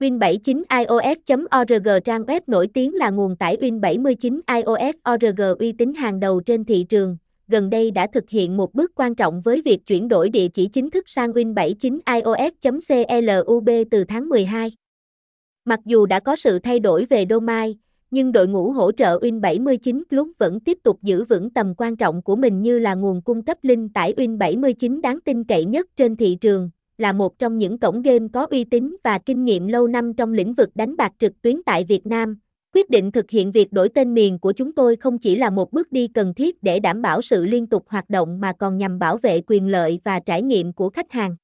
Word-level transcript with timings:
Win79iOS.org 0.00 1.88
trang 2.04 2.22
web 2.22 2.40
nổi 2.46 2.68
tiếng 2.74 2.94
là 2.94 3.10
nguồn 3.10 3.36
tải 3.36 3.56
Win79iOS.org 3.56 5.58
uy 5.58 5.72
tín 5.72 5.94
hàng 5.94 6.20
đầu 6.20 6.40
trên 6.40 6.64
thị 6.64 6.86
trường, 6.88 7.16
gần 7.48 7.70
đây 7.70 7.90
đã 7.90 8.06
thực 8.12 8.30
hiện 8.30 8.56
một 8.56 8.74
bước 8.74 8.92
quan 8.94 9.14
trọng 9.14 9.40
với 9.40 9.62
việc 9.64 9.86
chuyển 9.86 10.08
đổi 10.08 10.28
địa 10.28 10.48
chỉ 10.48 10.68
chính 10.68 10.90
thức 10.90 11.08
sang 11.08 11.30
Win79iOS.club 11.30 13.68
từ 13.90 14.04
tháng 14.04 14.28
12. 14.28 14.72
Mặc 15.64 15.80
dù 15.84 16.06
đã 16.06 16.20
có 16.20 16.36
sự 16.36 16.58
thay 16.58 16.80
đổi 16.80 17.04
về 17.04 17.24
domain, 17.30 17.76
nhưng 18.10 18.32
đội 18.32 18.48
ngũ 18.48 18.70
hỗ 18.70 18.92
trợ 18.92 19.18
Win79 19.18 20.02
Club 20.10 20.28
vẫn 20.38 20.60
tiếp 20.60 20.78
tục 20.82 20.98
giữ 21.02 21.24
vững 21.24 21.50
tầm 21.50 21.74
quan 21.76 21.96
trọng 21.96 22.22
của 22.22 22.36
mình 22.36 22.62
như 22.62 22.78
là 22.78 22.94
nguồn 22.94 23.22
cung 23.22 23.42
cấp 23.42 23.58
link 23.62 23.94
tải 23.94 24.14
Win79 24.16 25.00
đáng 25.00 25.20
tin 25.20 25.44
cậy 25.44 25.64
nhất 25.64 25.86
trên 25.96 26.16
thị 26.16 26.36
trường, 26.40 26.70
là 27.00 27.12
một 27.12 27.38
trong 27.38 27.58
những 27.58 27.78
cổng 27.78 28.02
game 28.02 28.26
có 28.32 28.46
uy 28.50 28.64
tín 28.64 28.96
và 29.04 29.18
kinh 29.18 29.44
nghiệm 29.44 29.68
lâu 29.68 29.86
năm 29.86 30.14
trong 30.14 30.32
lĩnh 30.32 30.54
vực 30.54 30.68
đánh 30.74 30.96
bạc 30.96 31.12
trực 31.18 31.42
tuyến 31.42 31.62
tại 31.66 31.84
Việt 31.84 32.06
Nam. 32.06 32.38
Quyết 32.74 32.90
định 32.90 33.12
thực 33.12 33.30
hiện 33.30 33.50
việc 33.50 33.72
đổi 33.72 33.88
tên 33.88 34.14
miền 34.14 34.38
của 34.38 34.52
chúng 34.52 34.72
tôi 34.72 34.96
không 34.96 35.18
chỉ 35.18 35.36
là 35.36 35.50
một 35.50 35.72
bước 35.72 35.92
đi 35.92 36.08
cần 36.08 36.34
thiết 36.34 36.62
để 36.62 36.80
đảm 36.80 37.02
bảo 37.02 37.22
sự 37.22 37.44
liên 37.44 37.66
tục 37.66 37.84
hoạt 37.88 38.10
động 38.10 38.40
mà 38.40 38.52
còn 38.52 38.78
nhằm 38.78 38.98
bảo 38.98 39.16
vệ 39.16 39.40
quyền 39.46 39.68
lợi 39.68 40.00
và 40.04 40.20
trải 40.20 40.42
nghiệm 40.42 40.72
của 40.72 40.90
khách 40.90 41.12
hàng. 41.12 41.36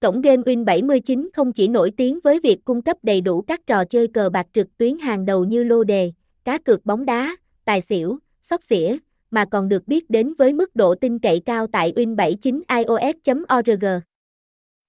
Cổng 0.00 0.20
game 0.20 0.42
Win79 0.42 1.28
không 1.34 1.52
chỉ 1.52 1.68
nổi 1.68 1.92
tiếng 1.96 2.18
với 2.24 2.40
việc 2.40 2.64
cung 2.64 2.82
cấp 2.82 2.96
đầy 3.02 3.20
đủ 3.20 3.42
các 3.42 3.66
trò 3.66 3.84
chơi 3.84 4.08
cờ 4.08 4.30
bạc 4.30 4.46
trực 4.52 4.78
tuyến 4.78 4.98
hàng 4.98 5.24
đầu 5.24 5.44
như 5.44 5.64
lô 5.64 5.84
đề, 5.84 6.12
cá 6.44 6.58
cược 6.58 6.86
bóng 6.86 7.04
đá, 7.04 7.36
tài 7.64 7.80
xỉu, 7.80 8.18
sóc 8.42 8.64
xỉa, 8.64 8.96
mà 9.30 9.44
còn 9.44 9.68
được 9.68 9.88
biết 9.88 10.10
đến 10.10 10.34
với 10.38 10.52
mức 10.52 10.76
độ 10.76 10.94
tin 10.94 11.18
cậy 11.18 11.40
cao 11.40 11.66
tại 11.66 11.92
Win79iOS.org. 11.96 14.02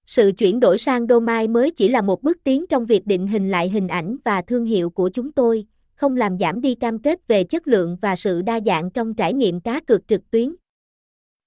Sự 0.06 0.32
chuyển 0.38 0.60
đổi 0.60 0.78
sang 0.78 1.06
domain 1.06 1.52
mới 1.52 1.70
chỉ 1.70 1.88
là 1.88 2.02
một 2.02 2.22
bước 2.22 2.38
tiến 2.44 2.66
trong 2.66 2.86
việc 2.86 3.06
định 3.06 3.26
hình 3.26 3.50
lại 3.50 3.68
hình 3.68 3.88
ảnh 3.88 4.16
và 4.24 4.42
thương 4.42 4.64
hiệu 4.64 4.90
của 4.90 5.10
chúng 5.14 5.32
tôi, 5.32 5.66
không 5.94 6.16
làm 6.16 6.38
giảm 6.38 6.60
đi 6.60 6.74
cam 6.74 6.98
kết 6.98 7.28
về 7.28 7.44
chất 7.44 7.68
lượng 7.68 7.96
và 8.00 8.16
sự 8.16 8.42
đa 8.42 8.60
dạng 8.66 8.90
trong 8.90 9.14
trải 9.14 9.34
nghiệm 9.34 9.60
cá 9.60 9.80
cược 9.80 10.08
trực 10.08 10.30
tuyến. 10.30 10.54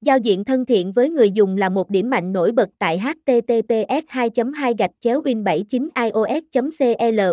Giao 0.02 0.18
diện 0.18 0.44
thân 0.44 0.66
thiện 0.66 0.92
với 0.92 1.10
người 1.10 1.32
dùng 1.32 1.58
là 1.58 1.70
một 1.70 1.90
điểm 1.90 2.10
mạnh 2.10 2.34
nổi 2.34 2.52
bật 2.52 2.70
tại 2.80 3.00
https 3.00 4.06
2 4.08 4.30
2 4.56 4.74
gạch 4.78 4.92
chéo 5.00 5.22
win 5.22 5.44
79 5.44 5.90
ios 5.96 6.44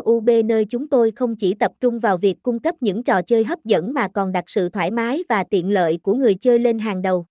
club 0.04 0.30
nơi 0.44 0.64
chúng 0.64 0.88
tôi 0.88 1.10
không 1.10 1.36
chỉ 1.36 1.54
tập 1.54 1.72
trung 1.80 1.98
vào 1.98 2.18
việc 2.18 2.42
cung 2.42 2.58
cấp 2.58 2.74
những 2.80 3.02
trò 3.02 3.22
chơi 3.22 3.44
hấp 3.44 3.64
dẫn 3.64 3.94
mà 3.94 4.08
còn 4.08 4.32
đặt 4.32 4.44
sự 4.46 4.68
thoải 4.68 4.90
mái 4.90 5.22
và 5.28 5.44
tiện 5.50 5.70
lợi 5.70 5.98
của 6.02 6.14
người 6.14 6.34
chơi 6.34 6.58
lên 6.58 6.78
hàng 6.78 7.02
đầu. 7.02 7.26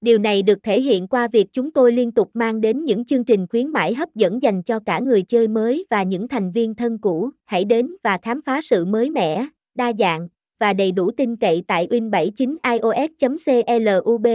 Điều 0.00 0.18
này 0.18 0.42
được 0.42 0.62
thể 0.62 0.80
hiện 0.80 1.06
qua 1.06 1.28
việc 1.28 1.46
chúng 1.52 1.70
tôi 1.70 1.92
liên 1.92 2.12
tục 2.12 2.30
mang 2.34 2.60
đến 2.60 2.84
những 2.84 3.04
chương 3.04 3.24
trình 3.24 3.46
khuyến 3.46 3.68
mãi 3.68 3.94
hấp 3.94 4.14
dẫn 4.14 4.42
dành 4.42 4.62
cho 4.62 4.80
cả 4.80 5.00
người 5.00 5.22
chơi 5.22 5.48
mới 5.48 5.86
và 5.90 6.02
những 6.02 6.28
thành 6.28 6.52
viên 6.52 6.74
thân 6.74 6.98
cũ. 6.98 7.30
Hãy 7.44 7.64
đến 7.64 7.96
và 8.04 8.18
khám 8.22 8.42
phá 8.42 8.60
sự 8.60 8.84
mới 8.84 9.10
mẻ, 9.10 9.46
đa 9.74 9.92
dạng 9.98 10.28
và 10.60 10.72
đầy 10.72 10.92
đủ 10.92 11.10
tin 11.16 11.36
cậy 11.36 11.62
tại 11.66 11.88
win79ios.club, 11.90 14.26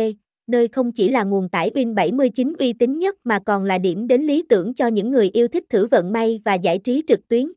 nơi 0.48 0.68
không 0.68 0.92
chỉ 0.92 1.10
là 1.10 1.24
nguồn 1.24 1.50
tải 1.50 1.72
Win79 1.76 2.54
uy 2.60 2.74
tín 2.74 3.00
nhất 3.00 3.16
mà 3.24 3.40
còn 3.40 3.64
là 3.64 3.78
điểm 3.78 4.08
đến 4.08 4.22
lý 4.22 4.44
tưởng 4.50 4.74
cho 4.74 4.88
những 4.88 5.12
người 5.12 5.30
yêu 5.34 5.48
thích 5.48 5.64
thử 5.70 5.88
vận 5.88 6.12
may 6.12 6.42
và 6.46 6.54
giải 6.54 6.80
trí 6.80 7.04
trực 7.08 7.28
tuyến. 7.28 7.52